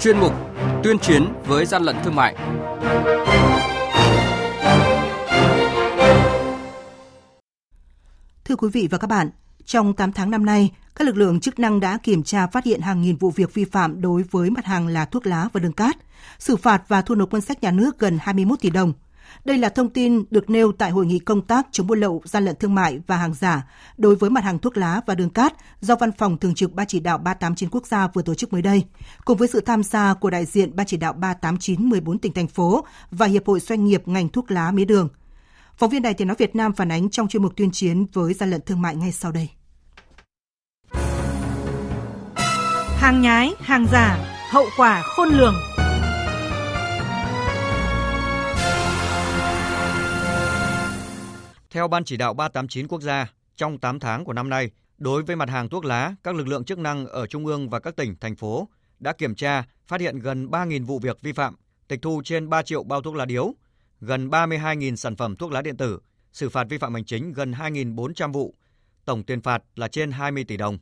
[0.00, 0.32] chuyên mục
[0.82, 2.36] Tuyên chiến với gian lận thương mại.
[8.44, 9.30] Thưa quý vị và các bạn,
[9.64, 12.80] trong 8 tháng năm nay, các lực lượng chức năng đã kiểm tra phát hiện
[12.80, 15.72] hàng nghìn vụ việc vi phạm đối với mặt hàng là thuốc lá và đường
[15.72, 15.96] cát,
[16.38, 18.92] xử phạt và thu nộp ngân sách nhà nước gần 21 tỷ đồng–
[19.44, 22.44] đây là thông tin được nêu tại hội nghị công tác chống buôn lậu, gian
[22.44, 23.66] lận thương mại và hàng giả
[23.96, 26.86] đối với mặt hàng thuốc lá và đường cát do Văn phòng Thường trực Ban
[26.86, 28.84] chỉ đạo 389 quốc gia vừa tổ chức mới đây,
[29.24, 32.48] cùng với sự tham gia của đại diện Ban chỉ đạo 389 14 tỉnh thành
[32.48, 35.08] phố và Hiệp hội Doanh nghiệp ngành thuốc lá mía đường.
[35.76, 38.34] Phóng viên Đài Tiếng nói Việt Nam phản ánh trong chuyên mục tuyên chiến với
[38.34, 39.48] gian lận thương mại ngay sau đây.
[42.96, 44.18] Hàng nhái, hàng giả,
[44.50, 45.54] hậu quả khôn lường.
[51.70, 55.36] Theo Ban chỉ đạo 389 quốc gia, trong 8 tháng của năm nay, đối với
[55.36, 58.16] mặt hàng thuốc lá, các lực lượng chức năng ở trung ương và các tỉnh,
[58.20, 61.56] thành phố đã kiểm tra, phát hiện gần 3.000 vụ việc vi phạm,
[61.88, 63.54] tịch thu trên 3 triệu bao thuốc lá điếu,
[64.00, 66.00] gần 32.000 sản phẩm thuốc lá điện tử,
[66.32, 68.54] xử phạt vi phạm hành chính gần 2.400 vụ,
[69.04, 70.78] tổng tiền phạt là trên 20 tỷ đồng.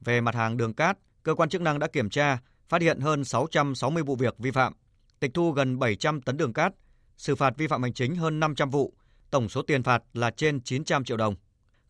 [0.00, 3.24] Về mặt hàng đường cát, cơ quan chức năng đã kiểm tra, phát hiện hơn
[3.24, 4.72] 660 vụ việc vi phạm,
[5.20, 6.72] tịch thu gần 700 tấn đường cát,
[7.16, 8.94] xử phạt vi phạm hành chính hơn 500 vụ,
[9.30, 11.34] tổng số tiền phạt là trên 900 triệu đồng.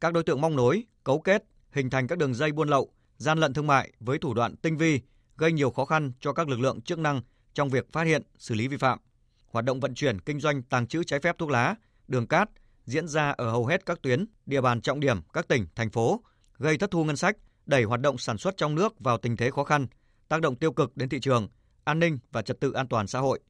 [0.01, 3.39] Các đối tượng mong nối, cấu kết, hình thành các đường dây buôn lậu, gian
[3.39, 5.01] lận thương mại với thủ đoạn tinh vi,
[5.37, 7.21] gây nhiều khó khăn cho các lực lượng chức năng
[7.55, 8.99] trong việc phát hiện, xử lý vi phạm.
[9.47, 11.75] Hoạt động vận chuyển, kinh doanh, tàng trữ trái phép thuốc lá,
[12.09, 12.51] đường cát
[12.85, 16.23] diễn ra ở hầu hết các tuyến, địa bàn trọng điểm các tỉnh, thành phố,
[16.59, 19.51] gây thất thu ngân sách, đẩy hoạt động sản xuất trong nước vào tình thế
[19.51, 19.87] khó khăn,
[20.29, 21.49] tác động tiêu cực đến thị trường,
[21.85, 23.41] an ninh và trật tự an toàn xã hội.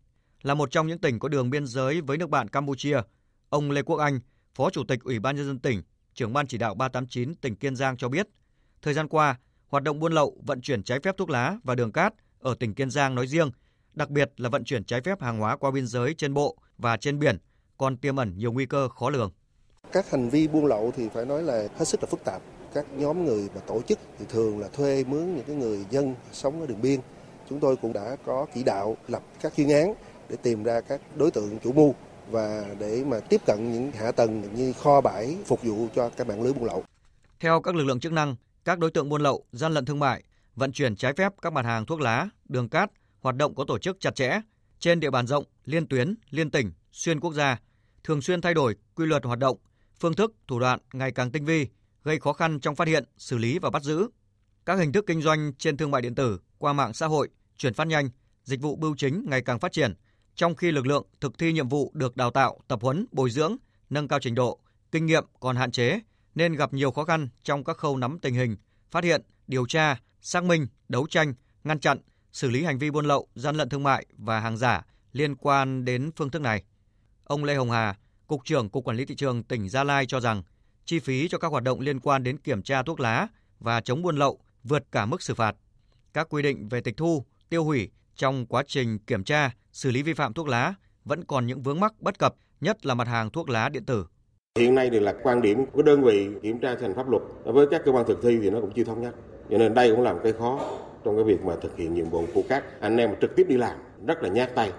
[0.43, 3.01] Là một trong những tỉnh có đường biên giới với nước bạn Campuchia,
[3.49, 4.21] Ông Lê Quốc Anh,
[4.55, 5.83] Phó Chủ tịch Ủy ban nhân dân tỉnh,
[6.15, 8.27] trưởng ban chỉ đạo 389 tỉnh Kiên Giang cho biết,
[8.83, 11.93] thời gian qua, hoạt động buôn lậu, vận chuyển trái phép thuốc lá và đường
[11.93, 13.51] cát ở tỉnh Kiên Giang nói riêng,
[13.95, 16.97] đặc biệt là vận chuyển trái phép hàng hóa qua biên giới trên bộ và
[16.97, 17.39] trên biển
[17.79, 19.33] còn tiềm ẩn nhiều nguy cơ khó lường.
[19.93, 22.43] Các hành vi buôn lậu thì phải nói là hết sức là phức tạp.
[22.75, 26.15] Các nhóm người và tổ chức thì thường là thuê mướn những cái người dân
[26.33, 27.01] sống ở đường biên.
[27.49, 29.95] Chúng tôi cũng đã có chỉ đạo lập các chuyên án
[30.29, 31.95] để tìm ra các đối tượng chủ mưu
[32.31, 36.27] và để mà tiếp cận những hạ tầng như kho bãi phục vụ cho các
[36.27, 36.85] mạng lưới buôn lậu.
[37.41, 40.23] Theo các lực lượng chức năng, các đối tượng buôn lậu, gian lận thương mại,
[40.55, 43.79] vận chuyển trái phép các mặt hàng thuốc lá, đường cát hoạt động có tổ
[43.79, 44.41] chức chặt chẽ
[44.79, 47.59] trên địa bàn rộng, liên tuyến, liên tỉnh, xuyên quốc gia,
[48.05, 49.57] thường xuyên thay đổi quy luật hoạt động,
[50.01, 51.69] phương thức, thủ đoạn ngày càng tinh vi,
[52.05, 54.09] gây khó khăn trong phát hiện, xử lý và bắt giữ.
[54.67, 57.75] Các hình thức kinh doanh trên thương mại điện tử, qua mạng xã hội, chuyển
[57.75, 58.11] phát nhanh,
[58.43, 59.95] dịch vụ bưu chính ngày càng phát triển,
[60.37, 63.57] trong khi lực lượng thực thi nhiệm vụ được đào tạo, tập huấn, bồi dưỡng,
[63.91, 64.59] nâng cao trình độ,
[64.93, 66.01] kinh nghiệm còn hạn chế
[66.35, 68.57] nên gặp nhiều khó khăn trong các khâu nắm tình hình,
[68.91, 71.99] phát hiện, điều tra, xác minh, đấu tranh, ngăn chặn,
[72.33, 75.85] xử lý hành vi buôn lậu, gian lận thương mại và hàng giả liên quan
[75.85, 76.63] đến phương thức này.
[77.25, 77.97] Ông Lê Hồng Hà,
[78.27, 80.43] Cục trưởng Cục Quản lý Thị trường tỉnh Gia Lai cho rằng
[80.85, 83.29] chi phí cho các hoạt động liên quan đến kiểm tra thuốc lá
[83.61, 85.57] và chống buôn lậu vượt cả mức xử phạt.
[86.15, 90.03] Các quy định về tịch thu, tiêu hủy trong quá trình kiểm tra, xử lý
[90.03, 93.31] vi phạm thuốc lá vẫn còn những vướng mắc bất cập, nhất là mặt hàng
[93.31, 94.07] thuốc lá điện tử.
[94.59, 97.67] Hiện nay thì là quan điểm của đơn vị kiểm tra thành pháp luật với
[97.67, 99.15] các cơ quan thực thi thì nó cũng chưa thống nhất.
[99.51, 100.61] Cho nên đây cũng là một cái khó
[101.05, 103.57] trong cái việc mà thực hiện nhiệm vụ của các anh em trực tiếp đi
[103.57, 104.73] làm rất là nhát tay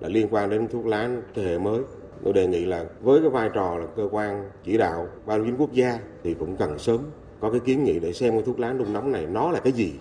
[0.00, 1.82] là liên quan đến thuốc lá thế hệ mới.
[2.24, 5.56] Tôi đề nghị là với cái vai trò là cơ quan chỉ đạo ban chính
[5.56, 7.00] quốc gia thì cũng cần sớm
[7.40, 9.72] có cái kiến nghị để xem cái thuốc lá nung nóng này nó là cái
[9.72, 9.92] gì.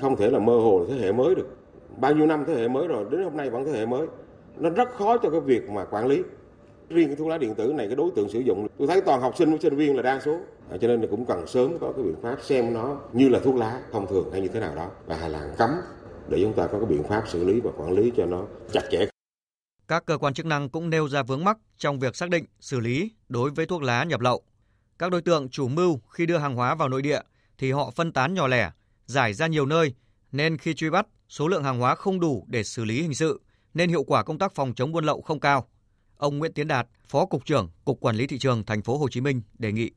[0.00, 1.48] Không thể là mơ hồ là thế hệ mới được
[2.00, 4.06] bao nhiêu năm thế hệ mới rồi đến hôm nay vẫn thế hệ mới.
[4.56, 6.22] Nó rất khó cho cái việc mà quản lý.
[6.88, 9.20] Riêng cái thuốc lá điện tử này cái đối tượng sử dụng tôi thấy toàn
[9.20, 10.38] học sinh với sinh viên là đa số.
[10.70, 13.38] À, cho nên là cũng cần sớm có cái biện pháp xem nó như là
[13.44, 14.90] thuốc lá thông thường hay như thế nào đó.
[15.06, 15.70] Và là cấm
[16.28, 18.82] để chúng ta có cái biện pháp xử lý và quản lý cho nó chặt
[18.90, 19.06] chẽ.
[19.88, 22.80] Các cơ quan chức năng cũng nêu ra vướng mắc trong việc xác định, xử
[22.80, 24.42] lý đối với thuốc lá nhập lậu.
[24.98, 27.20] Các đối tượng chủ mưu khi đưa hàng hóa vào nội địa
[27.58, 28.70] thì họ phân tán nhỏ lẻ,
[29.06, 29.94] giải ra nhiều nơi,
[30.32, 33.40] nên khi truy bắt số lượng hàng hóa không đủ để xử lý hình sự
[33.74, 35.68] nên hiệu quả công tác phòng chống buôn lậu không cao.
[36.16, 39.08] Ông Nguyễn Tiến Đạt, Phó cục trưởng Cục Quản lý thị trường thành phố Hồ
[39.08, 39.90] Chí Minh đề nghị.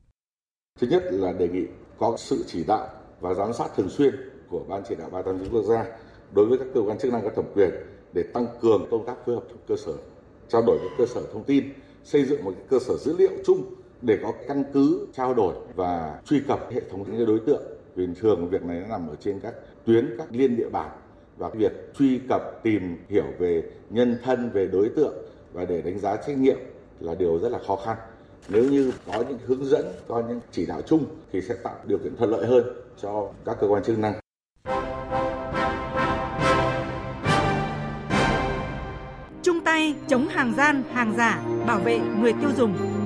[0.80, 1.66] Thứ nhất là đề nghị
[1.98, 2.88] có sự chỉ đạo
[3.20, 4.14] và giám sát thường xuyên
[4.48, 5.84] của Ban chỉ đạo 389 quốc gia
[6.32, 7.70] đối với các cơ quan chức năng có thẩm quyền
[8.12, 9.92] để tăng cường công tác phối hợp cơ sở,
[10.48, 11.72] trao đổi với cơ sở thông tin,
[12.04, 16.20] xây dựng một cơ sở dữ liệu chung để có căn cứ trao đổi và
[16.26, 17.62] truy cập hệ thống những đối tượng.
[17.94, 19.54] Vì thường việc này nó nằm ở trên các
[19.84, 20.90] tuyến, các liên địa bàn
[21.36, 25.14] và việc truy cập tìm hiểu về nhân thân về đối tượng
[25.52, 26.56] và để đánh giá trách nhiệm
[27.00, 27.96] là điều rất là khó khăn
[28.48, 31.98] nếu như có những hướng dẫn có những chỉ đạo chung thì sẽ tạo điều
[31.98, 32.64] kiện thuận lợi hơn
[33.02, 34.14] cho các cơ quan chức năng
[39.42, 43.01] chung tay chống hàng gian, hàng giả, bảo vệ người tiêu dùng.